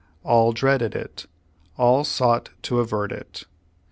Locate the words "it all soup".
0.95-2.45